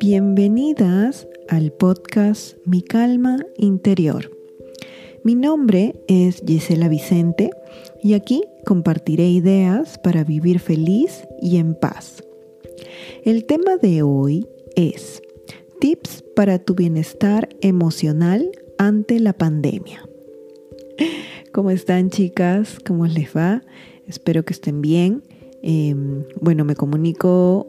[0.00, 4.30] Bienvenidas al podcast Mi Calma Interior.
[5.24, 7.50] Mi nombre es Gisela Vicente
[8.02, 12.24] y aquí compartiré ideas para vivir feliz y en paz.
[13.24, 15.22] El tema de hoy es
[15.80, 20.06] tips para tu bienestar emocional ante la pandemia.
[21.52, 22.78] ¿Cómo están chicas?
[22.86, 23.62] ¿Cómo les va?
[24.06, 25.22] Espero que estén bien.
[25.62, 27.66] Em, bueno, me comunico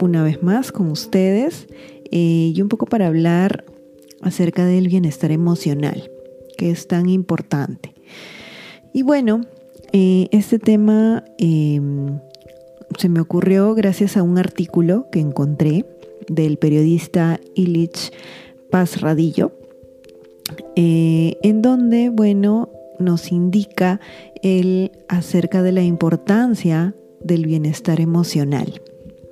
[0.00, 1.66] una vez más con ustedes
[2.10, 3.64] eh, y un poco para hablar
[4.22, 6.10] acerca del bienestar emocional,
[6.56, 7.94] que es tan importante.
[8.92, 9.42] Y bueno,
[9.92, 12.18] eh, este tema em,
[12.98, 15.84] se me ocurrió gracias a un artículo que encontré
[16.28, 18.12] del periodista Illich
[18.70, 19.52] Paz Radillo,
[20.76, 24.00] eh, en donde, bueno, nos indica
[24.42, 26.94] el acerca de la importancia
[27.28, 28.82] del bienestar emocional.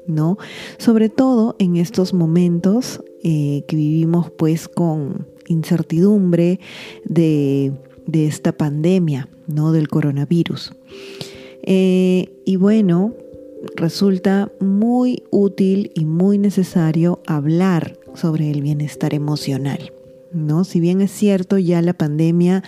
[0.07, 0.39] ¿no?
[0.79, 6.61] Sobre todo en estos momentos eh, que vivimos pues con incertidumbre
[7.05, 7.73] de,
[8.13, 9.73] esta pandemia, ¿no?
[9.73, 10.73] Del coronavirus.
[11.63, 13.15] Eh, y bueno,
[13.75, 19.93] resulta muy útil y muy necesario hablar sobre el bienestar emocional,
[20.33, 20.65] ¿no?
[20.65, 22.63] Si bien es cierto, ya la pandemia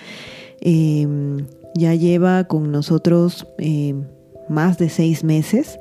[0.60, 3.46] em, ya lleva con nosotros
[4.48, 5.78] más de seis meses,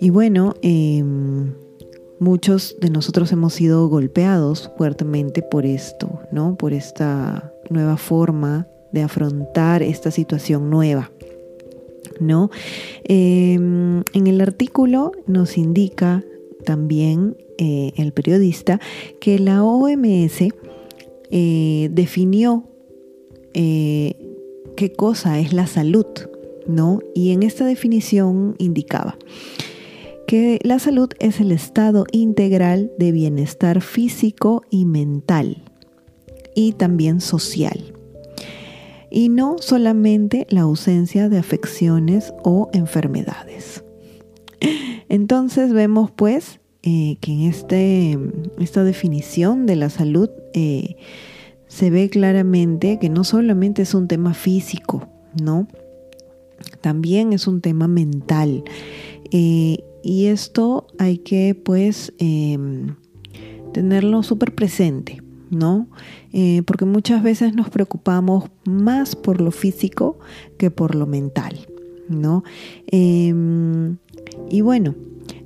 [0.00, 1.52] y bueno, em,
[2.18, 6.56] muchos de nosotros hemos sido golpeados fuertemente por esto, ¿no?
[6.56, 11.10] Por esta nueva forma de afrontar esta situación nueva.
[12.18, 12.50] ¿No?
[13.04, 16.22] Em, en el artículo nos indica
[16.64, 18.80] también eh, el periodista
[19.20, 20.48] que la OMS
[21.30, 22.64] eh, definió
[23.54, 24.14] eh,
[24.76, 26.06] qué cosa es la salud,
[26.66, 27.00] ¿no?
[27.14, 29.16] Y en esta definición indicaba
[30.26, 35.64] que la salud es el estado integral de bienestar físico y mental
[36.54, 37.94] y también social.
[39.10, 43.82] Y no solamente la ausencia de afecciones o enfermedades.
[45.08, 48.16] Entonces vemos pues eh, que en este,
[48.60, 50.96] esta definición de la salud eh,
[51.66, 55.08] se ve claramente que no solamente es un tema físico,
[55.42, 55.66] ¿no?
[56.80, 58.64] También es un tema mental.
[59.30, 62.94] Eh, y esto hay que pues em,
[63.72, 65.88] tenerlo súper presente, ¿no?
[66.32, 70.18] Eh, porque muchas veces nos preocupamos más por lo físico
[70.58, 71.66] que por lo mental,
[72.08, 72.44] ¿no?
[72.86, 73.98] Em,
[74.48, 74.94] y bueno,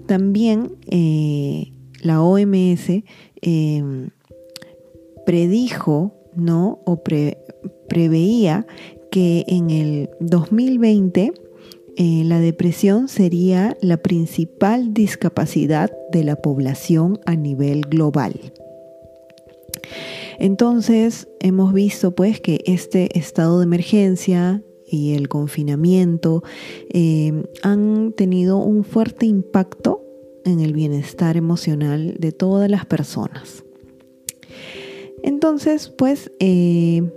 [0.06, 3.04] también eh, la OMS
[3.40, 4.10] em,
[5.26, 6.80] predijo, ¿no?
[6.84, 7.02] O
[7.88, 8.66] preveía
[9.14, 11.32] que en el 2020
[11.96, 18.34] eh, la depresión sería la principal discapacidad de la población a nivel global.
[20.40, 26.42] Entonces, hemos visto pues que este estado de emergencia y el confinamiento
[26.92, 30.02] eh, han tenido un fuerte impacto
[30.44, 33.64] en el bienestar emocional de todas las personas.
[35.22, 37.12] Entonces, pues eh,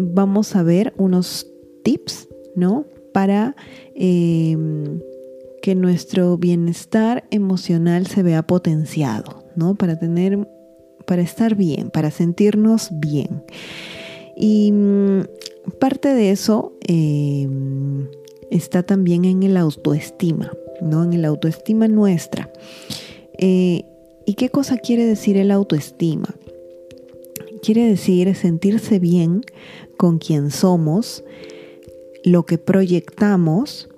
[0.00, 1.46] vamos a ver unos
[1.84, 2.86] tips, ¿no?
[3.12, 3.56] para
[3.94, 5.00] em,
[5.62, 9.74] que nuestro bienestar emocional se vea potenciado, ¿no?
[9.74, 10.48] Para tener,
[11.06, 13.44] para estar bien, para sentirnos bien.
[14.36, 15.22] Y mm,
[15.78, 18.08] parte de eso em,
[18.50, 20.50] está también en el autoestima,
[20.80, 21.04] ¿no?
[21.04, 22.50] En el autoestima nuestra.
[23.38, 23.84] Eh,
[24.26, 26.34] ¿Y qué cosa quiere decir el autoestima?
[27.62, 29.42] Quiere decir sentirse bien
[29.96, 31.24] con quien somos,
[32.24, 33.88] lo que proyectamos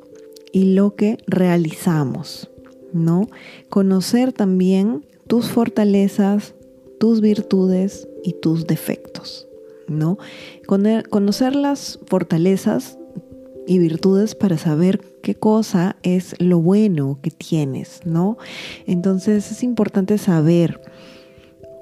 [0.53, 2.51] y lo que realizamos,
[2.93, 3.29] ¿no?
[3.69, 6.55] Conocer también tus fortalezas,
[6.99, 9.49] tus virtudes y tus defectos,
[9.89, 10.19] ¿no?
[10.67, 12.99] Conocer las fortalezas
[13.67, 18.37] y virtudes para saber qué cosa es lo bueno que tienes, ¿no?
[18.87, 20.81] Entonces es importante saber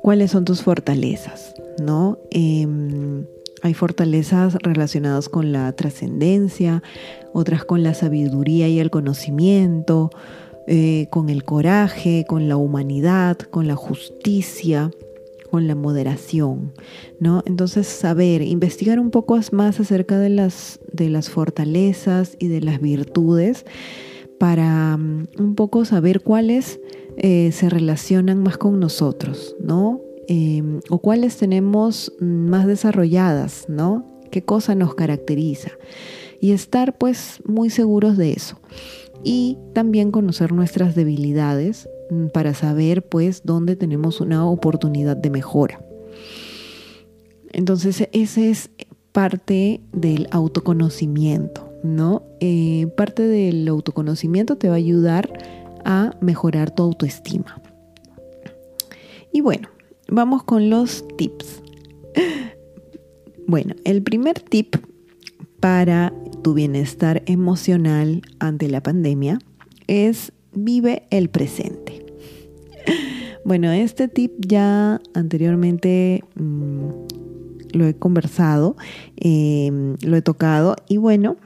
[0.03, 2.19] cuáles son tus fortalezas, ¿no?
[2.31, 3.25] Em,
[3.63, 6.83] hay fortalezas relacionadas con la trascendencia,
[7.33, 10.11] otras con la sabiduría y el conocimiento,
[10.67, 14.91] eh, con el coraje, con la humanidad, con la justicia,
[15.51, 16.73] con la moderación,
[17.19, 17.43] ¿no?
[17.45, 22.81] Entonces, saber, investigar un poco más acerca de las, de las fortalezas y de las
[22.81, 23.67] virtudes
[24.39, 26.81] para mm, un poco saber cuáles
[27.17, 30.01] eh, se relacionan más con nosotros, ¿no?
[30.33, 34.05] Em, o cuáles tenemos más desarrolladas, ¿no?
[34.31, 35.73] ¿Qué cosa nos caracteriza?
[36.41, 38.59] y estar pues muy seguros de eso.
[39.23, 45.85] Y también conocer nuestras debilidades mm, para saber pues dónde tenemos una oportunidad de mejora.
[47.53, 48.71] Entonces ese es
[49.13, 52.23] parte del autoconocimiento, ¿no?
[52.41, 55.31] Eh, parte del autoconocimiento te va a ayudar
[55.85, 57.61] a mejorar tu autoestima.
[59.33, 59.69] Y bueno,
[60.11, 61.63] vamos con los tips.
[63.47, 64.77] Bueno, el primer tip
[65.61, 66.13] para
[66.43, 69.39] tu bienestar emocional ante la pandemia
[69.87, 72.07] es vive el presente.
[73.45, 76.89] Bueno, este tip ya anteriormente mm,
[77.73, 78.77] lo he conversado,
[79.17, 81.37] em, lo he tocado y bueno,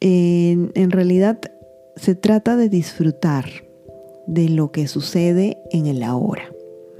[0.00, 1.40] en, en realidad
[1.96, 3.46] se trata de disfrutar
[4.26, 6.44] de lo que sucede en el ahora,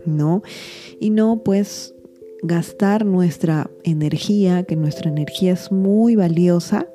[0.06, 0.42] ¿no?
[1.00, 1.94] Y no pues
[2.42, 6.86] gastar nuestra energía, que nuestra energía es muy valiosa,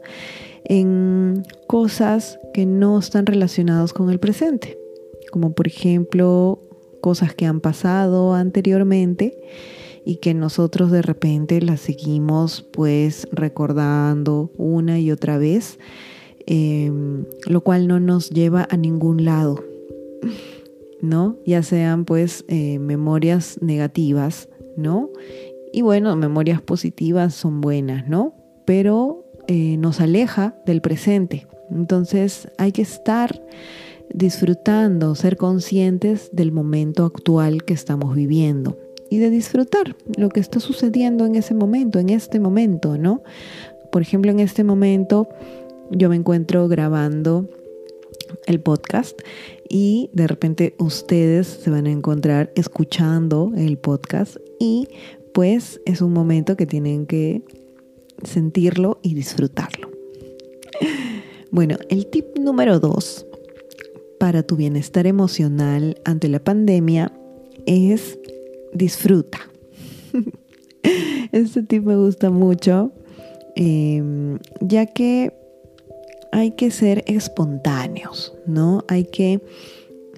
[0.63, 4.77] en cosas que no están relacionadas con el presente,
[5.31, 6.59] como por ejemplo
[7.01, 9.37] cosas que han pasado anteriormente
[10.05, 15.77] y que nosotros de repente las seguimos pues recordando una y otra vez,
[16.47, 19.63] em, lo cual no nos lleva a ningún lado,
[21.05, 21.37] ¿no?
[21.45, 25.09] Ya sean pues eh, memorias negativas, ¿no?
[25.71, 28.33] Y bueno, memorias positivas son buenas, ¿no?
[28.65, 31.47] Pero eh, nos aleja del presente.
[31.69, 33.41] Entonces hay que estar
[34.13, 38.77] disfrutando, ser conscientes del momento actual que estamos viviendo
[39.09, 43.23] y de disfrutar lo que está sucediendo en ese momento, en este momento, ¿no?
[43.91, 45.29] Por ejemplo, en este momento
[45.91, 47.47] yo me encuentro grabando
[48.45, 49.19] el podcast
[49.69, 54.87] y de repente ustedes se van a encontrar escuchando el podcast y
[55.33, 57.43] pues es un momento que tienen que
[58.23, 59.89] sentirlo y disfrutarlo.
[61.51, 63.25] Bueno, el tip número dos
[64.19, 67.11] para tu bienestar emocional ante la pandemia
[67.65, 68.19] es
[68.73, 69.39] disfruta.
[71.31, 72.93] Este tip me gusta mucho,
[73.55, 75.33] em, ya que
[76.35, 78.83] hay que ser espontáneos, ¿no?
[78.89, 79.41] Hay que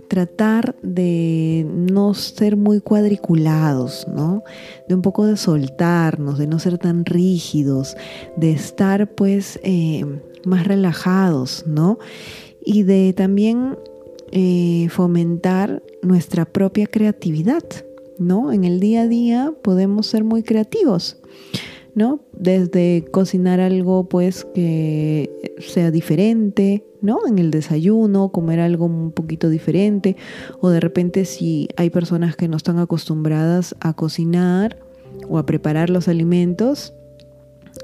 [0.07, 4.43] tratar de no ser muy cuadriculados, ¿no?
[4.87, 7.95] De un poco de soltarnos, de no ser tan rígidos,
[8.35, 10.05] de estar pues eh,
[10.43, 11.99] más relajados, ¿no?
[12.65, 13.77] Y de también
[14.31, 17.63] eh, fomentar nuestra propia creatividad,
[18.17, 18.51] ¿no?
[18.51, 21.17] En el día a día podemos ser muy creativos,
[21.97, 22.19] ¿no?
[22.31, 27.25] Desde cocinar algo pues que sea diferente, ¿no?
[27.27, 30.15] En el desayuno, comer algo un poquito diferente
[30.61, 34.77] o de repente si hay personas que no están acostumbradas a cocinar
[35.27, 36.93] o a preparar los alimentos,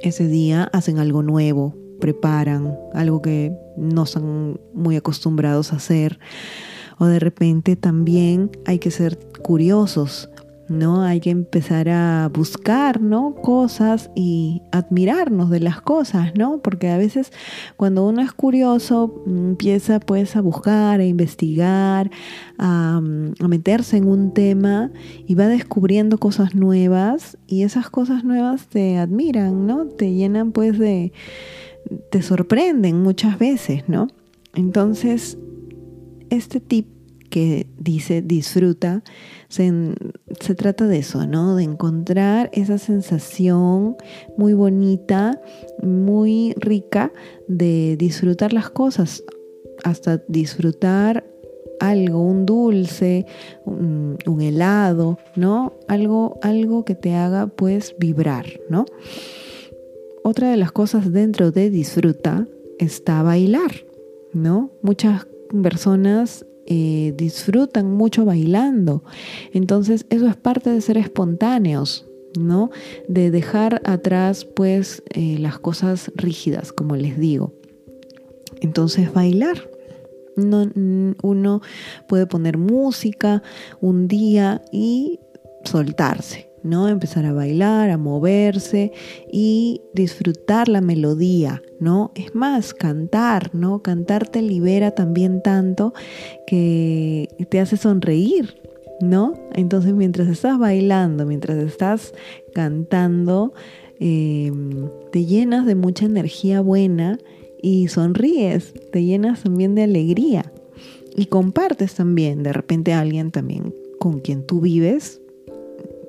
[0.03, 6.19] ese día hacen algo nuevo, preparan algo que no están muy acostumbrados a hacer
[6.99, 10.29] o de repente también hay que ser curiosos,
[10.69, 11.03] ¿no?
[11.03, 13.35] Hay que empezar a buscar, ¿no?
[13.35, 16.61] Cosas y admirarnos de las cosas, ¿no?
[16.61, 17.31] Porque a veces
[17.75, 22.11] cuando uno es curioso empieza pues a buscar, a investigar,
[22.57, 24.91] a, a meterse en un tema
[25.27, 29.85] y va descubriendo cosas nuevas y esas cosas nuevas te admiran, ¿no?
[29.85, 31.11] Te llenan pues de,
[32.11, 34.07] te sorprenden muchas veces, ¿no?
[34.55, 35.37] Entonces,
[36.29, 36.87] este tip
[37.29, 39.03] que dice disfruta,
[39.53, 41.55] se, trata de eso, ¿no?
[41.55, 43.95] De encontrar esa sensación
[44.35, 45.39] muy bonita,
[45.83, 47.11] muy rica
[47.47, 49.23] de disfrutar las cosas,
[49.83, 51.23] hasta disfrutar
[51.79, 53.27] algo, un dulce,
[53.65, 55.73] un, un, helado, ¿no?
[55.87, 58.85] Algo, algo que te haga pues vibrar, ¿no?
[60.23, 62.47] Otra de las cosas dentro de disfruta
[62.79, 63.71] está bailar,
[64.33, 64.71] ¿no?
[64.81, 65.27] Muchas
[65.61, 69.03] personas eh, disfrutan mucho bailando.
[69.51, 72.05] Entonces eso es parte de ser espontáneos,
[72.39, 72.69] ¿no?
[73.07, 77.53] De dejar atrás pues eh, las cosas rígidas, como les digo.
[78.61, 79.69] Entonces bailar.
[80.35, 80.67] No,
[81.21, 81.61] uno
[82.07, 83.43] puede poner música
[83.81, 85.19] un día y
[85.63, 86.87] soltarse, ¿no?
[86.87, 88.91] Empezar a bailar, a moverse
[89.31, 92.11] y disfrutar la melodía, ¿no?
[92.15, 93.81] Es más, cantar, ¿no?
[93.81, 95.93] Cantar te libera también tanto
[96.47, 98.61] que te hace sonreír,
[99.01, 99.33] ¿no?
[99.53, 102.13] Entonces mientras estás bailando, mientras estás
[102.53, 103.53] cantando,
[103.99, 107.19] em, te llenas de mucha energía buena
[107.61, 110.51] y sonríes, te llenas también de alegría
[111.15, 115.21] y compartes también de repente a alguien también con quien tú vives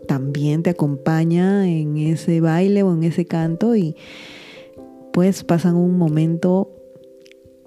[0.05, 3.97] también te acompaña en ese baile o en ese canto y
[5.13, 6.71] pues pasan un momento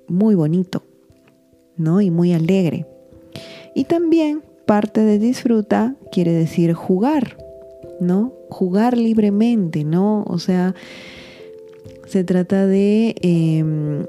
[0.08, 0.84] muy bonito,
[1.76, 2.02] ¿no?
[2.02, 2.86] Y muy alegre.
[3.76, 7.38] Y también parte de disfruta quiere decir jugar,
[8.00, 8.34] ¿no?
[8.50, 10.24] Jugar libremente, ¿no?
[10.28, 10.76] O sea,
[12.06, 14.06] se trata de em,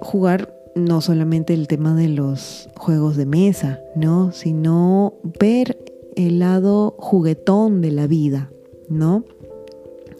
[0.00, 4.32] jugar no solamente el tema de los juegos de mesa, ¿no?
[4.32, 5.78] Sino ver
[6.16, 8.50] el lado juguetón de la vida,
[8.88, 9.24] ¿no?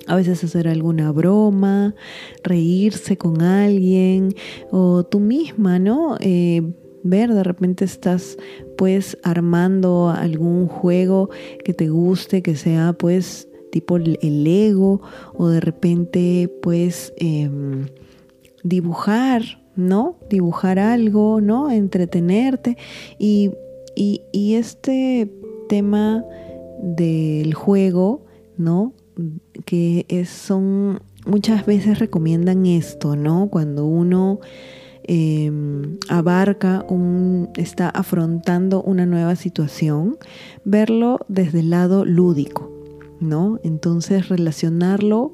[0.06, 1.94] A veces hacer alguna broma,
[2.42, 4.34] reírse con alguien
[4.70, 6.16] o tú misma, ¿no?
[6.20, 6.62] Eh,
[7.04, 8.36] ver, de repente estás
[8.76, 11.30] pues armando algún juego
[11.64, 15.00] que te guste, que sea pues tipo el Lego
[15.34, 17.86] o de repente pues em,
[18.64, 19.42] dibujar,
[19.76, 20.18] ¿no?
[20.28, 21.70] Dibujar algo, ¿no?
[21.70, 22.76] Entretenerte
[23.18, 23.50] y,
[23.94, 25.30] y este
[25.72, 26.22] tema
[26.82, 28.26] del juego,
[28.58, 28.92] ¿no?
[29.64, 33.48] Que son, muchas veces recomiendan esto, ¿no?
[33.48, 34.40] Cuando uno
[35.04, 40.18] em, abarca un, está afrontando una nueva situación,
[40.66, 42.70] verlo desde el lado lúdico,
[43.18, 43.58] ¿no?
[43.64, 45.32] Entonces relacionarlo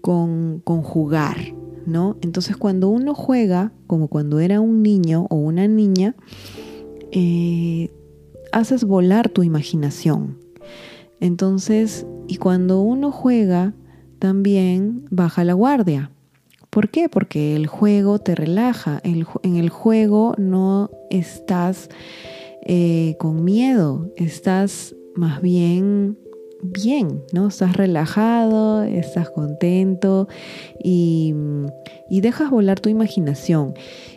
[0.00, 1.36] con, con jugar,
[1.84, 2.16] ¿no?
[2.22, 6.16] Entonces cuando uno juega, como cuando era un niño o una niña,
[7.12, 7.90] eh,
[8.52, 10.38] haces volar tu imaginación.
[11.20, 13.74] Entonces, y cuando uno juega,
[14.18, 16.10] también baja la guardia.
[16.70, 17.08] ¿Por qué?
[17.08, 19.00] Porque el juego te relaja.
[19.02, 21.88] en el juego no estás
[22.66, 26.18] eh, con miedo, estás más bien
[26.62, 27.48] bien, ¿no?
[27.48, 30.28] Estás relajado, estás contento
[30.82, 31.34] y,
[32.08, 33.74] y, dejas volar tu imaginación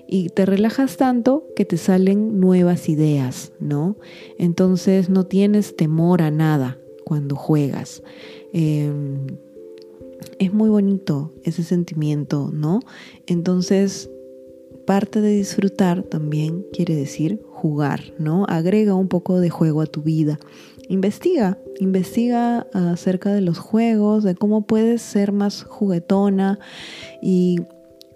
[0.10, 3.98] y te relajas tanto que te salen nuevas ideas, ¿no?
[4.38, 8.02] Entonces no tienes temor a nada cuando juegas.
[8.52, 9.28] Em,
[10.40, 12.80] es muy bonito ese sentimiento, ¿no?
[13.28, 14.10] Entonces,
[14.88, 18.46] parte de disfrutar también quiere decir jugar, ¿no?
[18.50, 20.40] Agrega un poco de juego a tu vida
[20.90, 26.60] investiga, investiga acerca de los juegos, de cómo puedes ser más juguetona
[27.22, 27.60] y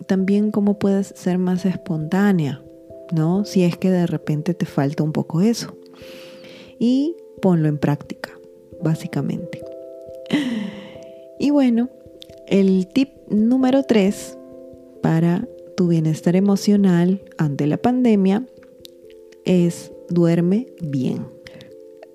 [0.03, 2.61] también cómo puedes ser más espontánea,
[3.11, 3.45] ¿no?
[3.45, 5.75] Si es que de repente te falta un poco eso.
[6.79, 8.31] Y ponlo en práctica,
[8.81, 9.61] básicamente.
[11.39, 11.89] Y bueno,
[12.47, 14.37] el tip número 3
[15.01, 18.45] para tu bienestar emocional ante la pandemia
[19.45, 21.27] es duerme bien.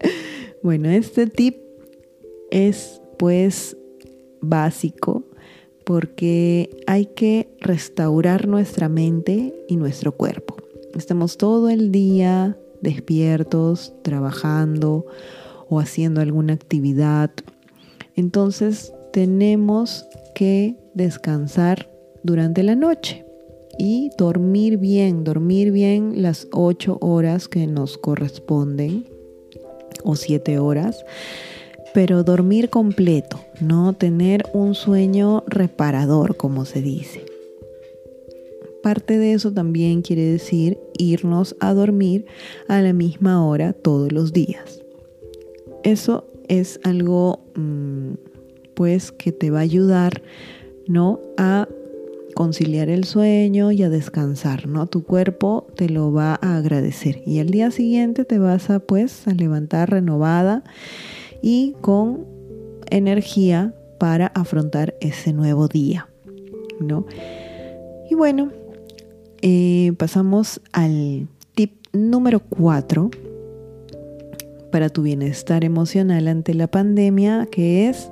[0.61, 1.57] Bueno, este tip
[2.51, 3.77] es pues
[4.41, 5.28] básico
[5.89, 10.55] porque hay que restaurar nuestra mente y nuestro cuerpo.
[10.95, 15.07] Estamos todo el día despiertos, trabajando
[15.71, 17.31] o haciendo alguna actividad.
[18.17, 20.05] Entonces tenemos
[20.35, 21.91] que descansar
[22.23, 23.25] durante la noche
[23.79, 29.07] y dormir bien, dormir bien las ocho horas que nos corresponden
[30.05, 31.03] o siete horas,
[31.99, 37.25] pero dormir completo, no tener un sueño reparador, como se dice.
[38.85, 42.25] Parte de eso también quiere decir irnos a dormir
[42.69, 44.81] a la misma hora todos los días.
[45.83, 48.13] Eso es algo mm,
[48.75, 50.23] pues que te va a ayudar
[50.87, 51.67] no a
[52.37, 54.87] conciliar el sueño y a descansar, ¿no?
[54.87, 59.27] Tu cuerpo te lo va a agradecer y al día siguiente te vas a pues
[59.27, 60.63] a levantar renovada
[61.43, 62.27] y con
[62.91, 66.09] energía para afrontar ese nuevo día,
[66.81, 67.07] ¿no?
[68.11, 68.51] Y bueno,
[69.43, 73.11] eh, pasamos al tip número 4
[74.71, 78.11] para tu bienestar emocional ante la pandemia, que es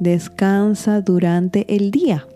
[0.00, 2.26] descansa durante el día.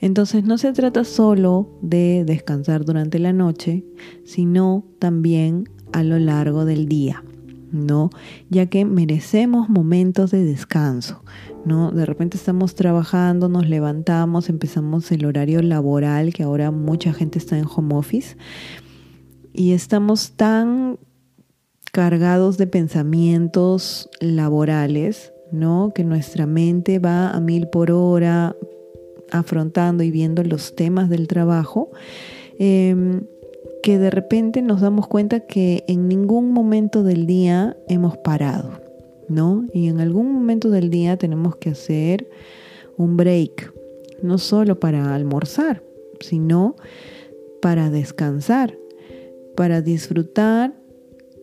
[0.00, 3.84] Entonces no se trata solo de descansar durante la noche,
[4.24, 7.24] sino también a lo largo del día.
[7.74, 8.10] ¿No?
[8.48, 11.22] Ya que merecemos momentos de descanso,
[11.64, 11.90] ¿no?
[11.90, 17.58] De repente estamos trabajando, nos levantamos, empezamos el horario laboral, que ahora mucha gente está
[17.58, 18.36] en home office,
[19.52, 20.98] y estamos tan
[21.92, 25.92] cargados de pensamientos laborales, ¿no?
[25.94, 28.56] Que nuestra mente va a mil por hora,
[29.30, 31.90] afrontando y viendo los temas del trabajo,
[32.58, 33.22] em,
[33.84, 38.80] que de repente nos damos cuenta que en ningún momento del día hemos parado,
[39.28, 39.66] ¿no?
[39.74, 42.26] Y en algún momento del día tenemos que hacer
[42.96, 43.74] un break,
[44.22, 45.82] no solo para almorzar,
[46.20, 46.76] sino
[47.60, 48.74] para descansar,
[49.54, 50.72] para disfrutar,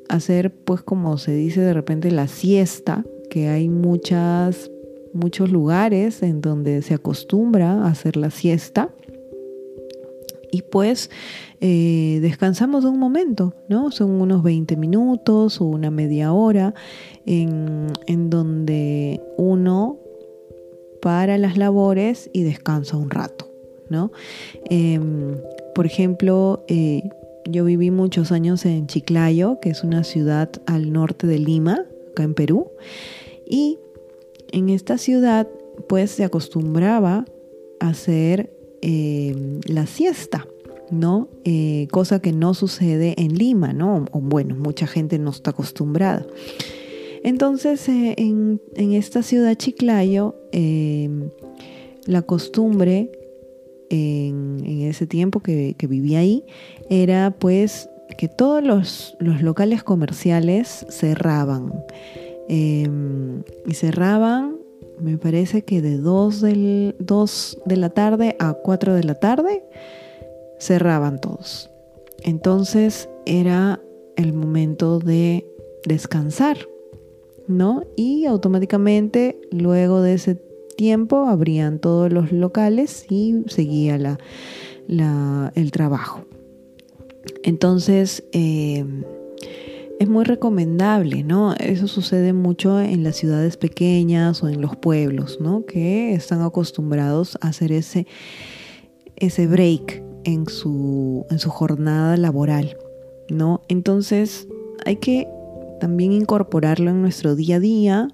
[0.10, 4.72] hacer pues como se dice de repente la siesta, que hay muchas
[5.14, 8.90] muchos lugares en donde se acostumbra a hacer la siesta
[10.52, 11.10] y pues
[11.62, 13.92] eh, descansamos un momento, ¿no?
[13.92, 16.74] Son unos 20 minutos o una media hora
[17.26, 17.94] en,
[18.30, 19.98] donde uno
[21.02, 23.50] para las labores y descansa un rato,
[23.90, 24.12] ¿no?
[24.70, 25.38] Em,
[25.74, 27.10] por ejemplo, eh,
[27.46, 32.24] yo viví muchos años en Chiclayo, que es una ciudad al norte de Lima, acá
[32.24, 32.72] en Perú,
[33.46, 33.80] y
[34.52, 35.48] en esta ciudad
[35.88, 37.26] pues se acostumbraba
[37.80, 38.52] a hacer
[38.82, 40.48] eh, la siesta,
[40.90, 41.30] ¿no?
[41.44, 44.06] Eh, cosa que no sucede en Lima, ¿no?
[44.12, 46.26] O bueno, mucha gente no está acostumbrada.
[47.24, 50.36] Entonces, eh, en, esta ciudad Chiclayo,
[52.08, 53.12] la costumbre
[53.90, 56.44] en, ese tiempo que, vivía ahí
[56.90, 61.72] era pues que todos los, los locales comerciales cerraban.
[62.50, 64.61] y cerraban
[65.02, 66.96] me parece que de 2, del,
[67.66, 69.64] de la tarde a 4 de la tarde
[70.60, 71.72] cerraban todos.
[72.24, 73.82] Entonces era
[74.16, 75.46] el momento de
[75.86, 76.58] descansar,
[77.48, 77.84] ¿no?
[77.96, 80.36] Y automáticamente luego de ese
[80.78, 83.98] tiempo abrían todos los locales y seguía
[84.88, 86.26] la, el trabajo.
[87.44, 88.86] Entonces, eh,
[90.02, 91.54] es muy recomendable, ¿no?
[91.54, 95.64] Eso sucede mucho en las ciudades pequeñas o en los pueblos, ¿no?
[95.68, 98.08] Que están acostumbrados a hacer ese,
[99.16, 102.76] ese break en su, en su jornada laboral,
[103.30, 103.62] ¿no?
[103.68, 104.48] Entonces
[104.86, 105.28] hay que
[105.80, 108.08] también incorporarlo en nuestro día a día,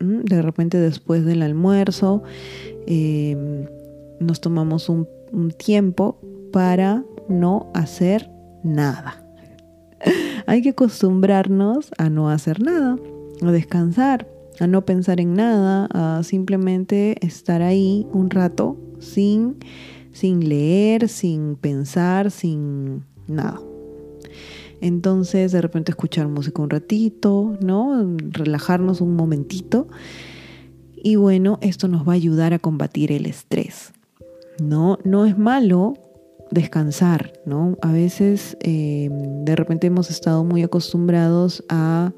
[0.00, 2.22] de repente después del almuerzo,
[2.86, 3.66] em,
[4.18, 5.06] nos tomamos un
[5.58, 6.18] tiempo
[6.52, 8.30] para no hacer
[8.62, 9.23] nada.
[10.46, 12.96] Hay que acostumbrarnos a no hacer nada,
[13.42, 14.28] a descansar,
[14.60, 19.56] a no pensar en nada, a simplemente estar ahí un rato sin,
[20.12, 23.60] sin leer, sin pensar, sin nada.
[24.80, 28.16] Entonces, de repente escuchar música un ratito, ¿no?
[28.18, 29.88] Relajarnos un momentito.
[30.94, 33.92] Y bueno, esto nos va a ayudar a combatir el estrés.
[34.60, 35.94] No, no es malo
[36.54, 37.76] descansar, ¿no?
[37.82, 42.12] A veces eh, de repente hemos estado muy acostumbrados a,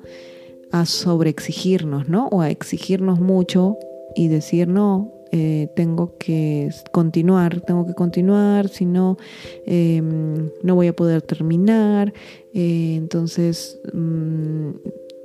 [0.71, 2.29] a sobreexigirnos, ¿no?
[2.29, 3.77] O a exigirnos mucho
[4.15, 9.17] y decir, no, eh, tengo que continuar, tengo que continuar, si no,
[9.65, 12.13] em, no voy a poder terminar.
[12.53, 14.71] Eh, entonces, mm,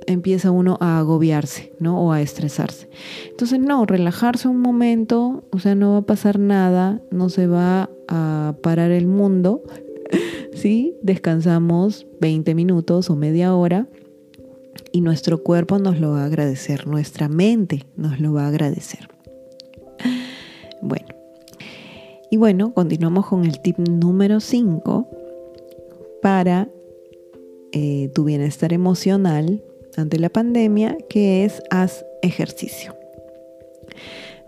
[0.06, 2.00] empieza uno a agobiarse, ¿no?
[2.00, 2.88] O a estresarse.
[3.30, 7.90] Entonces, no, relajarse un momento, o sea, no va a pasar nada, no se va
[8.08, 9.62] a parar el mundo,
[10.54, 10.94] ¿sí?
[11.02, 13.86] Descansamos 20 minutos o media hora
[14.92, 19.08] y nuestro cuerpo nos lo va a agradecer, nuestra mente nos lo va a agradecer.
[20.84, 21.06] Bueno,
[22.28, 25.08] y bueno, continuamos con el tip número 5
[26.20, 26.68] para
[27.70, 29.62] eh, tu bienestar emocional
[29.96, 32.94] ante la pandemia, que es haz ejercicio.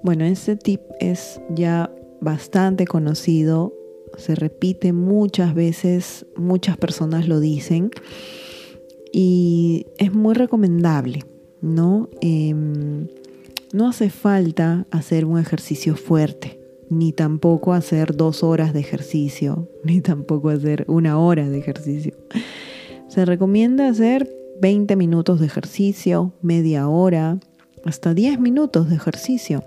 [0.02, 3.72] Bueno, este tip es ya bastante conocido,
[4.16, 7.90] se repite muchas veces, muchas personas lo dicen
[9.12, 11.24] y es muy recomendable,
[11.60, 12.08] ¿no?
[12.20, 13.08] Em,
[13.72, 20.00] no hace falta hacer un ejercicio fuerte, ni tampoco hacer dos horas de ejercicio, ni
[20.00, 22.14] tampoco hacer una hora de ejercicio.
[23.08, 27.38] Se recomienda hacer 20 minutos de ejercicio, media hora,
[27.84, 29.62] hasta 10 minutos de ejercicio.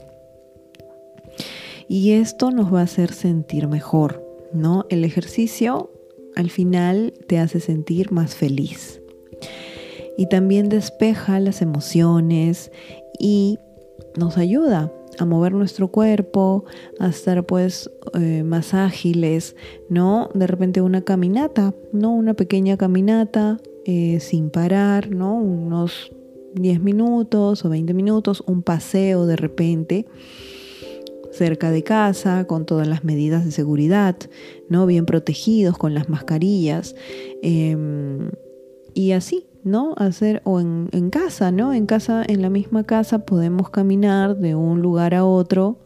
[1.87, 4.23] Y esto nos va a hacer sentir mejor,
[4.53, 4.85] ¿no?
[4.89, 5.91] El ejercicio
[6.35, 9.01] al final te hace sentir más feliz.
[10.17, 12.71] Y también despeja las emociones
[13.19, 13.59] y
[14.17, 16.65] nos ayuda a mover nuestro cuerpo,
[16.99, 19.55] a estar pues eh, más ágiles,
[19.89, 20.29] ¿no?
[20.33, 22.13] De repente una caminata, ¿no?
[22.13, 25.35] Una pequeña caminata eh, sin parar, ¿no?
[25.35, 26.11] Unos
[26.55, 30.05] 10 minutos o 20 minutos, un paseo de repente
[31.31, 34.17] cerca de casa, con todas las medidas de seguridad,
[34.67, 34.85] ¿no?
[34.87, 36.95] Bien protegidos con las mascarillas.
[37.41, 38.29] Em,
[38.93, 39.93] y así, ¿no?
[39.95, 41.71] Hacer, o en, en, casa, ¿no?
[41.71, 45.79] En casa, en la misma casa podemos caminar de un lugar a otro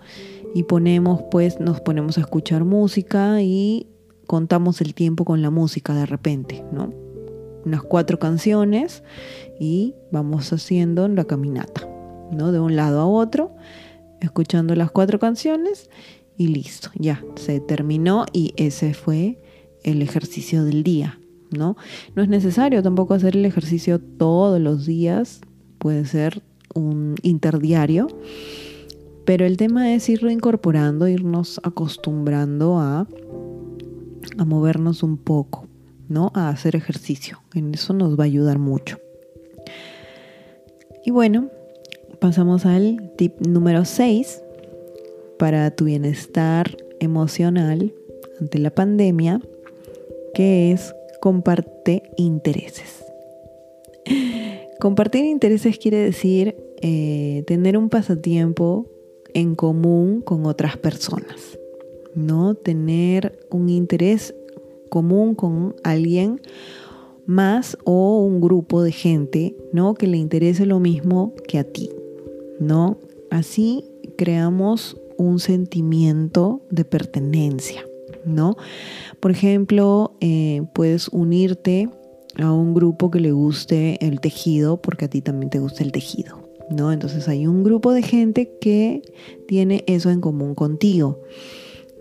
[0.55, 3.85] y ponemos, pues, nos ponemos a escuchar música y
[4.25, 7.00] contamos el tiempo con la música de repente, ¿no?
[7.65, 9.03] Unas cuatro canciones
[9.59, 11.87] y vamos haciendo la caminata,
[12.31, 12.51] ¿no?
[12.51, 13.55] De un lado a otro,
[14.19, 15.89] escuchando las cuatro canciones
[16.37, 19.39] y listo, ya se terminó y ese fue
[19.83, 21.19] el ejercicio del día,
[21.51, 21.75] ¿no?
[22.15, 25.41] No es necesario tampoco hacer el ejercicio todos los días,
[25.77, 26.41] puede ser
[26.73, 28.07] un interdiario,
[29.23, 33.07] Pero el tema es irlo incorporando, irnos acostumbrando a,
[34.37, 35.67] a movernos un poco,
[36.11, 36.31] ¿no?
[36.35, 37.39] A hacer ejercicio.
[37.55, 38.99] En eso nos va a ayudar mucho.
[41.05, 41.49] Y bueno,
[42.19, 44.43] pasamos al tip número 6
[45.39, 47.93] para tu bienestar emocional
[48.39, 49.41] ante la pandemia,
[50.33, 53.03] que es comparte intereses.
[54.79, 58.87] Compartir intereses quiere decir eh, tener un pasatiempo
[59.33, 61.57] en común con otras personas,
[62.15, 62.55] ¿no?
[62.55, 64.35] Tener un interés
[64.91, 66.41] común con alguien
[67.25, 69.93] más o un grupo de gente, ¿no?
[69.95, 71.89] Que le interese lo mismo que a ti,
[72.59, 72.97] ¿no?
[73.29, 73.85] Así
[74.17, 77.85] creamos un sentimiento de pertenencia,
[78.25, 78.57] ¿no?
[79.21, 81.89] Por ejemplo, eh, puedes unirte
[82.37, 85.93] a un grupo que le guste el tejido porque a ti también te gusta el
[85.93, 86.37] tejido,
[86.69, 86.91] ¿no?
[86.91, 89.01] Entonces hay un grupo de gente que
[89.47, 91.21] tiene eso en común contigo,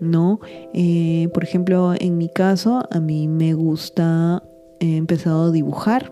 [0.01, 0.41] ¿no?
[0.73, 4.43] Eh, por ejemplo, en mi caso, a mí me gusta,
[4.81, 6.11] he empezado a dibujar,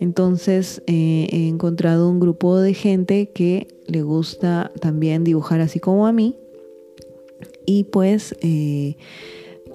[0.00, 6.06] entonces eh, he encontrado un grupo de gente que le gusta también dibujar así como
[6.06, 6.36] a mí
[7.64, 8.96] y pues eh,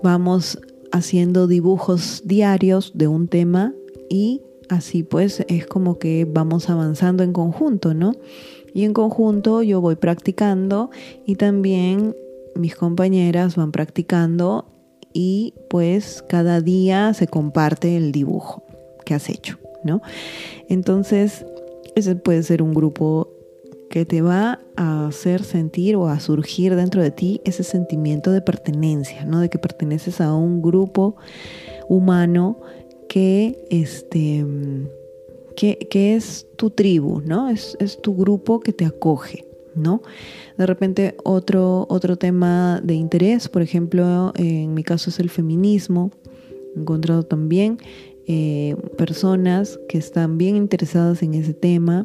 [0.03, 0.59] vamos
[0.91, 3.73] haciendo dibujos diarios de un tema
[4.09, 8.13] y así pues es como que vamos avanzando en conjunto, ¿no?
[8.73, 10.89] Y en conjunto yo voy practicando
[11.25, 12.15] y también
[12.55, 14.65] mis compañeras van practicando
[15.13, 18.63] y pues cada día se comparte el dibujo
[19.05, 20.01] que has hecho, ¿no?
[20.67, 21.45] Entonces,
[21.95, 23.29] ese puede ser un grupo
[23.89, 28.41] que te va a hacer sentir o a surgir dentro de ti ese sentimiento de
[28.41, 29.39] pertenencia, ¿no?
[29.39, 31.15] De que perteneces a un grupo
[31.87, 32.59] humano
[33.09, 34.45] que, este,
[35.55, 37.49] que, es tu tribu, ¿no?
[37.49, 40.01] Es, es, tu grupo que te acoge, ¿no?
[40.57, 46.11] De repente otro, otro tema de interés, por ejemplo, en mi caso es el feminismo.
[46.75, 47.77] He encontrado también
[48.27, 52.03] eh, personas que están bien interesadas en ese tema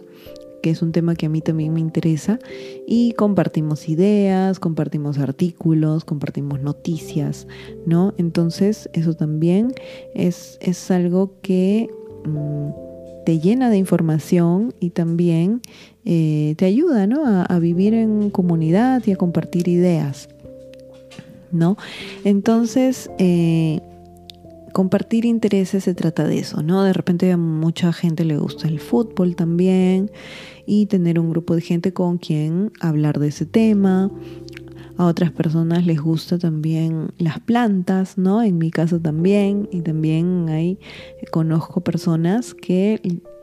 [0.65, 2.39] que es un tema que a mí también me interesa,
[2.87, 7.47] y compartimos ideas, compartimos artículos, compartimos noticias,
[7.85, 8.15] ¿no?
[8.17, 9.75] Entonces, eso también
[10.15, 11.91] es, es algo que
[12.25, 12.84] mm,
[13.25, 15.63] te llena de información y también
[16.05, 17.25] eh, te ayuda, ¿no?
[17.27, 20.29] A, vivir en comunidad y a compartir ideas,
[21.51, 21.77] ¿no?
[22.25, 23.81] Entonces, eh,
[24.73, 26.83] compartir intereses se trata de eso, ¿no?
[26.83, 30.11] De repente a mucha gente le gusta el fútbol también
[30.67, 34.11] y tener un grupo de gente con quien hablar de ese tema.
[34.97, 38.43] A otras personas les gusta también las plantas, ¿no?
[38.43, 39.69] En mi caso también.
[39.73, 40.79] Y también hay,
[41.31, 43.01] conozco personas que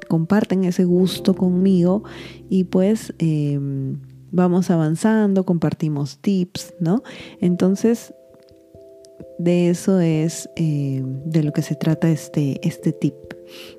[0.07, 2.03] comparten ese gusto conmigo
[2.49, 3.97] y pues em,
[4.31, 7.03] vamos avanzando, compartimos tips, ¿no?
[7.39, 8.13] Entonces
[9.39, 13.15] de eso es eh, de lo que se trata este, este tip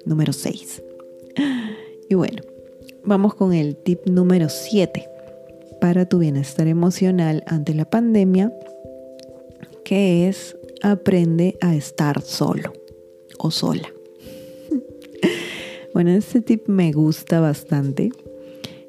[0.04, 0.82] número 6.
[2.10, 2.42] Y bueno,
[3.04, 5.11] vamos con el tip número 7
[5.82, 8.52] para tu bienestar emocional ante la pandemia,
[9.84, 12.72] que es aprende a estar solo
[13.38, 13.88] o sola.
[15.92, 18.12] Bueno, este tip me gusta bastante,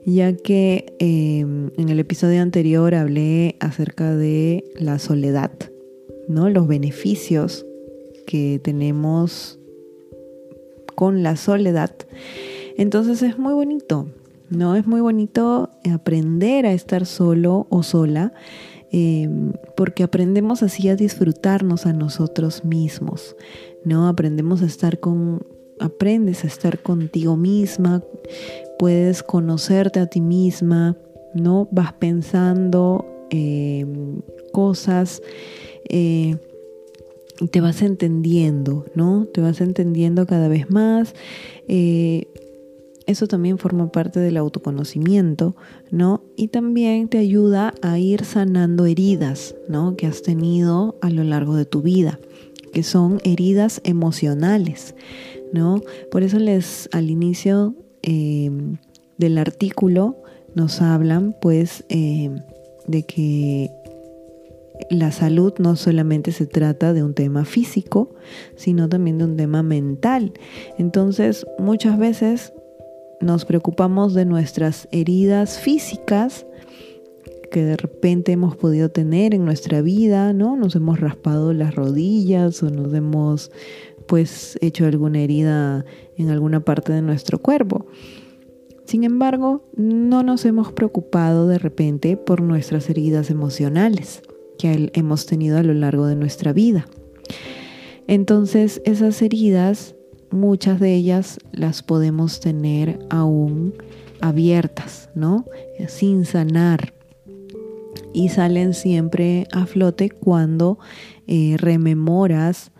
[0.05, 5.51] ya que em, en el episodio anterior hablé acerca de la soledad
[6.27, 6.49] ¿no?
[6.49, 7.65] Los beneficios
[8.25, 9.59] que tenemos
[10.95, 11.95] con la soledad.
[12.77, 14.07] Entonces es muy bonito,
[14.57, 14.75] ¿no?
[14.75, 18.33] Es muy bonito aprender a estar solo o sola,
[18.91, 19.29] eh,
[19.75, 23.35] porque aprendemos así a disfrutarnos a nosotros mismos,
[23.83, 24.07] ¿no?
[24.07, 25.45] Aprendemos a estar con,
[25.79, 28.03] aprendes a estar contigo misma,
[28.77, 30.97] puedes conocerte a ti misma,
[31.33, 31.67] ¿no?
[31.71, 33.85] Vas pensando eh,
[34.51, 35.21] cosas
[35.89, 36.37] eh,
[37.51, 39.25] te vas entendiendo, ¿no?
[39.33, 41.13] Te vas entendiendo cada vez más.
[41.67, 42.27] Eh,
[43.05, 45.55] eso también forma parte del autoconocimiento,
[45.91, 46.23] ¿no?
[46.35, 49.95] Y también te ayuda a ir sanando heridas, ¿no?
[49.95, 52.19] Que has tenido a lo largo de tu vida,
[52.71, 54.95] que son heridas emocionales,
[55.51, 55.81] ¿no?
[56.11, 58.49] Por eso les al inicio eh,
[59.17, 60.17] del artículo
[60.55, 63.71] nos hablan, pues, de que
[64.89, 68.13] la salud no solamente se trata de un tema físico,
[68.55, 70.33] sino también de un tema mental.
[70.77, 72.53] Entonces, muchas veces
[73.21, 76.45] nos preocupamos de nuestras heridas físicas
[77.51, 80.55] que de repente hemos podido tener en nuestra vida, ¿no?
[80.55, 83.51] Nos hemos raspado las rodillas o nos hemos
[84.07, 85.85] pues hecho alguna herida
[86.17, 87.85] en alguna parte de nuestro cuerpo.
[88.85, 94.21] Sin embargo, no nos hemos preocupado de repente por nuestras heridas emocionales
[94.57, 96.87] que hemos tenido a lo largo de nuestra vida.
[98.07, 99.95] Entonces, esas heridas,
[100.33, 103.73] muchas de ellas las podemos tener aún
[104.19, 105.45] abiertas, ¿no?
[105.87, 106.93] Sin sanar.
[108.13, 110.79] Y salen siempre a flote cuando
[111.27, 112.71] eh, rememoras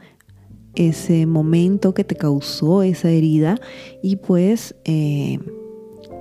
[0.76, 3.60] ese momento que te causó esa herida
[4.02, 5.39] y pues eh,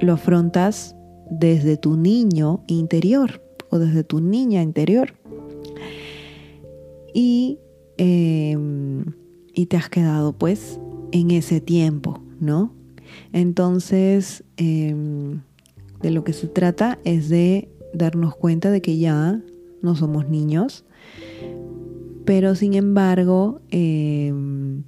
[0.01, 0.95] lo afrontas
[1.31, 5.15] desde tu niño interior o desde tu niña interior.
[7.15, 7.59] Y,
[7.97, 9.05] em,
[9.55, 10.79] y te has quedado pues
[11.13, 12.73] en ese tiempo, ¿no?
[13.33, 15.41] Entonces, em,
[16.01, 19.41] de lo que se trata es de darnos cuenta de que ya
[19.83, 20.85] no somos niños,
[22.25, 24.85] pero sin embargo em,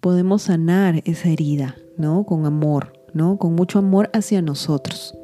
[0.00, 2.24] podemos sanar esa herida, ¿no?
[2.24, 3.38] Con amor, ¿no?
[3.38, 5.14] Con mucho amor hacia nosotros.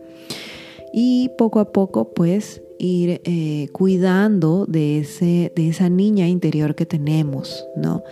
[0.93, 6.87] Y poco a poco, pues, ir eh, cuidando de, ese, de esa niña interior que
[6.87, 8.03] tenemos, ¿no?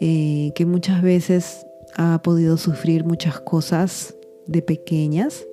[0.00, 5.46] Eh, que muchas veces ha podido sufrir muchas cosas de pequeñas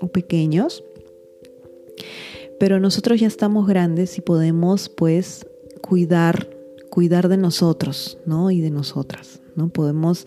[0.00, 0.82] o pequeños,
[2.58, 5.46] pero nosotros ya estamos grandes y podemos pues
[5.82, 6.48] cuidar,
[6.88, 8.50] cuidar de nosotros, ¿no?
[8.50, 9.68] Y de nosotras, ¿no?
[9.68, 10.24] Podemos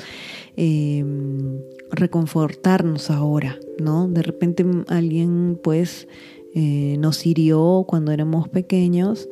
[0.56, 1.60] em,
[1.90, 4.08] reconfortarnos ahora, ¿no?
[4.08, 6.08] De repente alguien pues
[6.54, 9.28] eh, nos hirió cuando éramos pequeños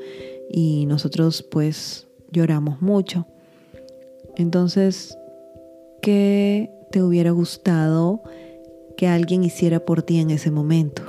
[0.49, 3.27] y nosotros pues lloramos mucho.
[4.37, 5.17] Entonces,
[5.99, 8.21] ¿qué te hubiera gustado
[8.95, 11.01] que alguien hiciera por ti en ese momento?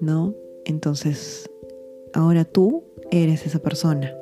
[0.00, 0.34] ¿No?
[0.64, 1.50] Entonces,
[2.12, 4.14] ahora tú eres esa persona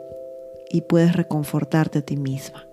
[0.70, 2.66] y puedes reconfortarte a ti misma.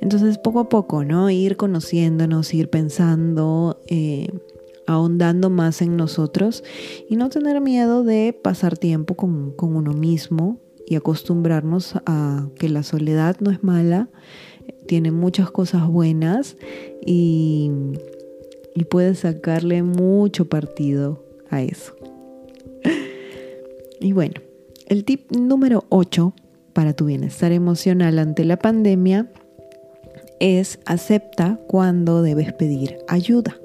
[0.00, 1.30] Entonces, poco a poco, ¿no?
[1.30, 4.28] Ir conociéndonos, ir pensando, eh,
[4.86, 6.62] ahondando más en nosotros
[7.08, 12.68] y no tener miedo de pasar tiempo con, con uno mismo y acostumbrarnos a que
[12.68, 14.08] la soledad no es mala,
[14.86, 16.56] tiene muchas cosas buenas
[17.04, 17.70] y,
[18.74, 21.94] y puedes sacarle mucho partido a eso.
[24.00, 24.34] Y bueno,
[24.86, 26.34] el tip número 8
[26.74, 29.30] para tu bienestar emocional ante la pandemia
[30.40, 33.56] es acepta cuando debes pedir ayuda.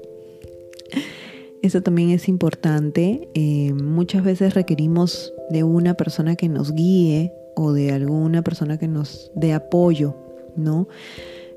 [1.62, 3.28] Eso también es importante.
[3.34, 8.88] Eh, muchas veces requerimos de una persona que nos guíe o de alguna persona que
[8.88, 10.16] nos dé apoyo,
[10.56, 10.88] ¿no?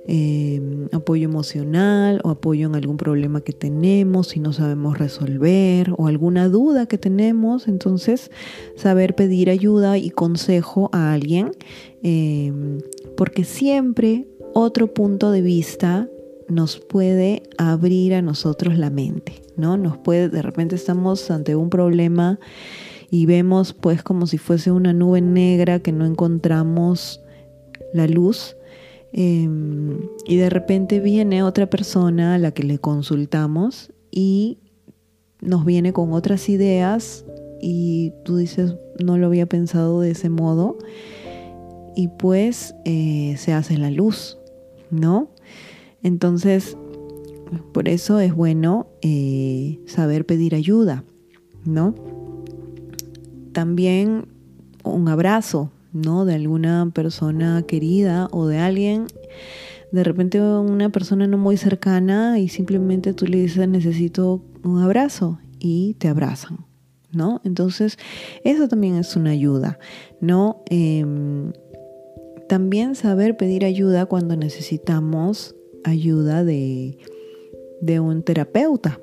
[0.05, 0.59] Eh,
[0.91, 6.49] apoyo emocional o apoyo en algún problema que tenemos si no sabemos resolver o alguna
[6.49, 7.69] duda que tenemos.
[7.69, 8.29] Entonces,
[8.75, 11.51] saber pedir ayuda y consejo a alguien,
[12.01, 12.51] eh,
[13.15, 16.09] porque siempre otro punto de vista
[16.49, 19.77] nos puede abrir a nosotros la mente, ¿no?
[19.77, 22.39] Nos puede, de repente estamos ante un problema
[23.13, 27.21] y vemos pues como si fuese una nube negra que no encontramos
[27.93, 28.57] la luz
[29.11, 34.57] em, y de repente viene otra persona a la que le consultamos y
[35.41, 37.23] nos viene con otras ideas
[37.61, 40.79] y tú dices no lo había pensado de ese modo
[41.95, 44.39] y pues eh, se hace la luz,
[44.89, 45.29] ¿no?
[46.01, 46.75] Entonces,
[47.73, 51.03] por eso es bueno eh, saber pedir ayuda,
[51.63, 52.22] ¿no?
[53.53, 54.27] También
[54.83, 56.25] un abrazo, ¿no?
[56.25, 59.07] De alguna persona querida o de alguien,
[59.91, 65.39] de repente una persona no muy cercana y simplemente tú le dices necesito un abrazo
[65.59, 66.65] y te abrazan,
[67.11, 67.41] ¿no?
[67.43, 67.97] Entonces,
[68.43, 69.77] eso también es una ayuda,
[70.19, 70.63] ¿no?
[70.69, 71.53] Em,
[72.49, 76.97] también saber pedir ayuda cuando necesitamos ayuda de,
[77.99, 78.99] un terapeuta,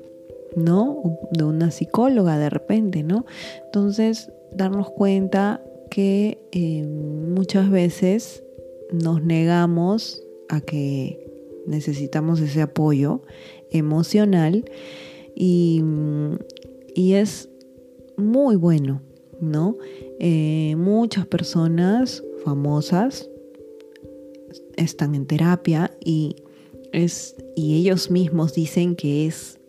[0.55, 1.17] ¿no?
[1.31, 3.25] De una psicóloga de repente, ¿no?
[3.65, 8.43] Entonces, darnos cuenta que eh, muchas veces
[8.91, 11.19] nos negamos a que
[11.65, 13.21] necesitamos ese apoyo
[13.69, 14.65] emocional
[15.35, 15.83] y,
[16.95, 17.49] es
[18.17, 19.01] muy bueno,
[19.39, 19.77] ¿no?
[20.19, 23.29] Eh, muchas personas famosas
[24.75, 26.35] están en terapia y
[26.91, 29.59] es, y ellos mismos dicen que es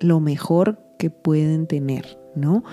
[0.00, 2.64] lo mejor que pueden tener, ¿no?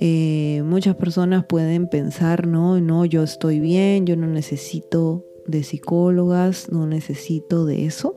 [0.00, 6.70] Eh, muchas personas pueden pensar, no, no, yo estoy bien, yo no necesito de psicólogas,
[6.70, 8.16] no necesito de eso.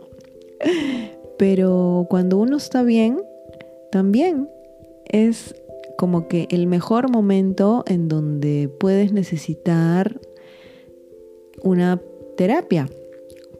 [1.37, 3.21] Pero cuando uno está bien,
[3.91, 4.49] también
[5.05, 5.55] es
[5.97, 10.19] como que el mejor momento en donde puedes necesitar
[11.61, 12.01] una
[12.37, 12.89] terapia,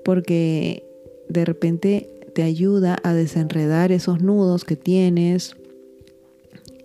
[0.03, 0.88] porque
[1.30, 5.57] de repente te ayuda a desenredar esos nudos que tienes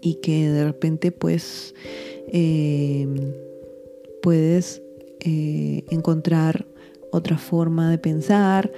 [0.02, 1.74] y que de repente pues
[2.28, 3.06] eh,
[4.20, 4.82] puedes
[5.20, 6.66] eh, encontrar
[7.12, 8.70] otra forma de pensar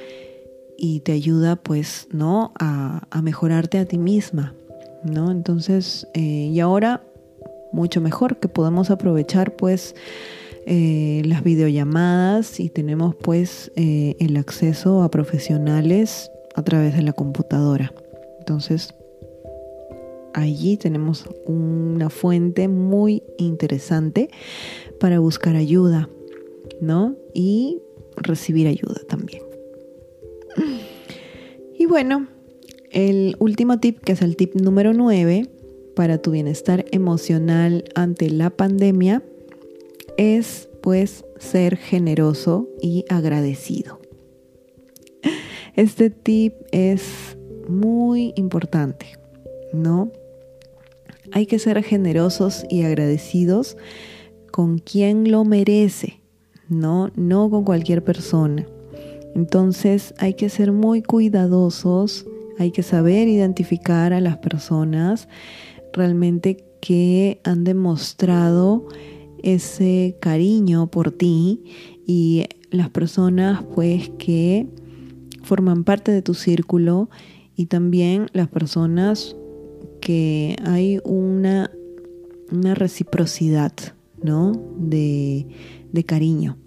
[0.76, 4.54] y te ayuda pues no a, mejorarte a ti misma
[5.02, 7.02] no entonces eh, y ahora
[7.72, 9.96] mucho mejor que podemos aprovechar pues
[10.66, 17.92] las videollamadas y tenemos pues el acceso a profesionales a través de la computadora.
[18.38, 18.94] Entonces,
[20.34, 24.28] allí tenemos una fuente muy interesante
[25.00, 26.10] para buscar ayuda,
[26.80, 27.16] ¿no?
[27.32, 27.80] Y
[28.16, 29.42] recibir ayuda también.
[31.76, 32.28] Y bueno,
[32.90, 35.48] el último tip, que es el tip número 9
[35.96, 39.22] para tu bienestar emocional ante la pandemia,
[40.16, 44.00] es pues ser generoso y agradecido.
[45.76, 47.36] Este tip es
[47.68, 49.06] muy importante,
[49.72, 50.12] ¿no?
[51.34, 53.76] Hay que ser generosos y agradecidos
[54.52, 56.20] con quien lo merece,
[56.68, 57.10] ¿no?
[57.16, 58.64] No con cualquier persona.
[59.34, 62.24] Entonces hay que ser muy cuidadosos,
[62.56, 65.28] hay que saber identificar a las personas
[65.92, 68.86] realmente que han demostrado
[69.42, 71.64] ese cariño por ti
[72.06, 74.68] y las personas pues que
[75.42, 77.10] forman parte de tu círculo
[77.56, 79.34] y también las personas
[80.04, 81.70] que hay una,
[82.52, 83.72] una reciprocidad,
[84.22, 84.52] ¿no?
[84.78, 85.46] De,
[85.92, 86.58] de cariño.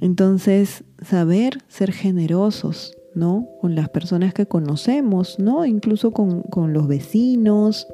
[0.00, 3.48] Entonces, saber ser generosos, ¿no?
[3.60, 5.66] Con las personas que conocemos, ¿no?
[5.66, 7.88] Incluso con, con los vecinos,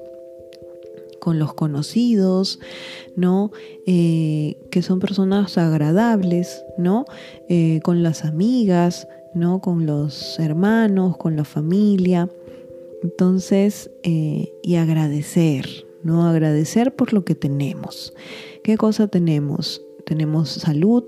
[1.18, 2.60] con los conocidos,
[3.16, 3.52] ¿no?
[3.86, 7.06] Eh, que son personas agradables, ¿no?
[7.48, 9.62] Eh, con las amigas, ¿no?
[9.62, 12.28] Con los hermanos, con la familia.
[13.04, 15.66] Entonces, eh, y agradecer,
[16.02, 16.26] ¿no?
[16.26, 18.14] Agradecer por lo que tenemos.
[18.64, 19.82] ¿Qué cosa tenemos?
[20.06, 21.04] Tenemos salud,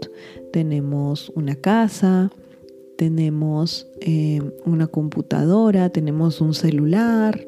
[0.53, 2.31] tenemos una casa,
[2.97, 3.89] tenemos
[4.65, 7.47] una computadora, tenemos un celular,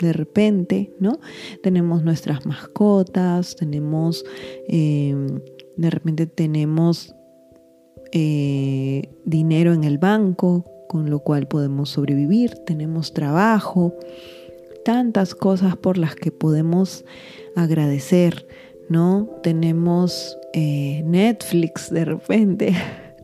[0.00, 1.18] de repente, ¿no?
[1.62, 4.24] Tenemos nuestras mascotas, tenemos,
[4.68, 5.40] em,
[5.76, 7.14] de repente tenemos
[8.14, 13.94] eh, dinero en el banco, con lo cual podemos sobrevivir, tenemos trabajo,
[14.84, 17.06] tantas cosas por las que podemos
[17.56, 18.46] agradecer,
[18.90, 19.30] ¿no?
[19.42, 22.74] Tenemos eh, Netflix de repente,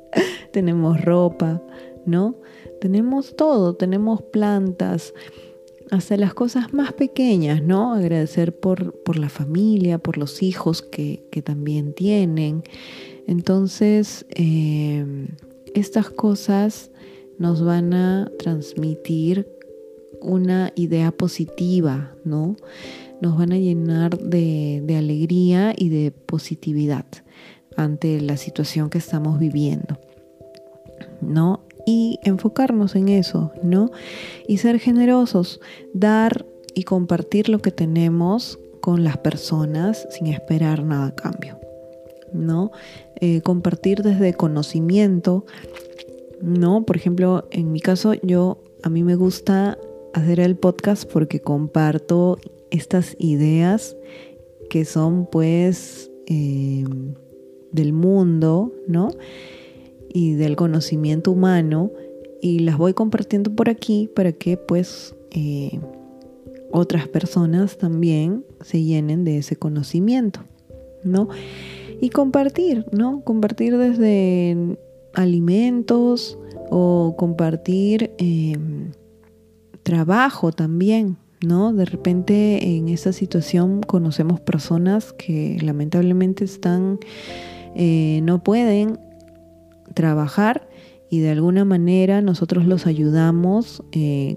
[0.51, 1.63] tenemos ropa,
[2.07, 2.37] ¿no?
[2.81, 5.13] Tenemos todo, tenemos plantas,
[5.91, 7.93] hasta las cosas más pequeñas, ¿no?
[7.93, 12.63] Agradecer por, por la familia, por los hijos que, también tienen.
[13.27, 15.29] Entonces, em,
[15.75, 16.91] estas cosas
[17.39, 19.49] nos van a transmitir
[20.21, 22.57] una idea positiva, ¿no?
[23.21, 27.07] Nos van a llenar de, alegría y de positividad
[27.77, 29.99] ante la situación que estamos viviendo,
[31.21, 31.65] ¿no?
[31.91, 33.91] y enfocarnos en eso, ¿no?
[34.47, 35.59] Y ser generosos,
[35.95, 41.59] dar y compartir lo que tenemos con las personas sin esperar nada a cambio,
[42.35, 42.73] ¿no?
[43.21, 45.47] Eh, compartir desde conocimiento,
[46.43, 46.85] ¿no?
[46.85, 49.79] Por ejemplo, en mi caso, yo, a mí me gusta
[50.15, 52.39] hacer el podcast porque comparto
[52.71, 53.97] estas ideas
[54.71, 56.85] que son pues eh,
[57.73, 59.11] del mundo, ¿no?
[60.09, 61.93] y del conocimiento humano
[62.41, 65.79] y las voy compartiendo por aquí para que pues eh,
[66.71, 70.41] otras personas también se llenen de ese conocimiento,
[71.03, 71.29] ¿no?
[72.01, 73.23] Y compartir, ¿no?
[73.25, 74.79] Compartir desde
[75.19, 76.39] alimentos
[76.71, 78.93] o compartir em,
[79.83, 81.73] trabajo también, ¿no?
[81.73, 86.99] De repente en esa situación conocemos personas que lamentablemente están,
[87.75, 88.99] eh, no pueden
[89.95, 90.69] trabajar
[91.11, 94.37] y de alguna manera nosotros los ayudamos eh,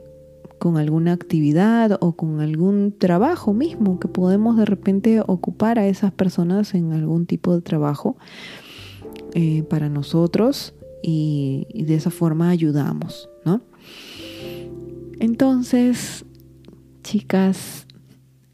[0.58, 6.12] con alguna actividad o con algún trabajo mismo que podemos de repente ocupar a esas
[6.12, 8.16] personas en algún tipo de trabajo
[9.34, 13.62] eh, para nosotros y, de esa forma ayudamos, ¿no?
[15.20, 16.26] Entonces,
[17.04, 17.88] chicas,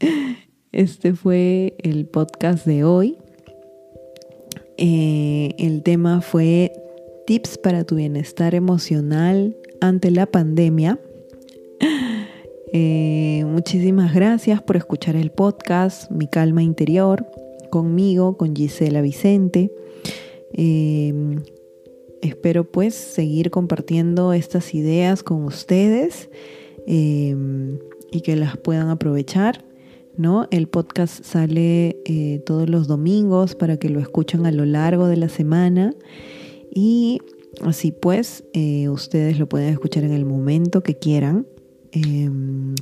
[0.72, 3.16] este fue el podcast de hoy.
[4.76, 6.72] Eh, el tema fue
[7.26, 10.98] tips para tu bienestar emocional ante la pandemia.
[12.74, 17.26] Eh, muchísimas gracias por escuchar el podcast Mi Calma Interior
[17.70, 19.72] conmigo, con Gisela Vicente.
[20.52, 21.38] Eh,
[22.22, 26.30] espero pues seguir compartiendo estas ideas con ustedes
[26.86, 27.78] em,
[28.10, 29.64] y que las puedan aprovechar.
[30.16, 30.48] ¿no?
[30.50, 35.16] El podcast sale eh, todos los domingos para que lo escuchen a lo largo de
[35.16, 35.94] la semana
[36.74, 37.20] y
[37.62, 41.46] así pues eh, ustedes lo pueden escuchar en el momento que quieran.
[41.92, 42.74] Em,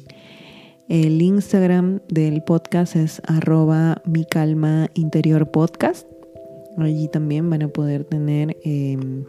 [0.88, 6.15] el Instagram del podcast es arroba mi calma interior podcast.
[6.78, 9.24] Allí también van a poder tener, em,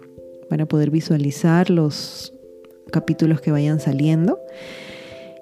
[0.50, 2.34] van a poder visualizar los
[2.92, 4.40] capítulos que vayan saliendo.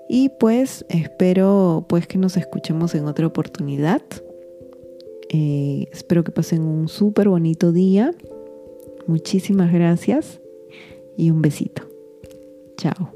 [0.08, 4.02] Y pues espero pues que nos escuchemos en otra oportunidad.
[5.30, 8.12] Eh, espero que pasen un súper bonito día.
[9.08, 10.40] Muchísimas gracias
[11.18, 11.84] y un besito.
[12.78, 13.15] Chao.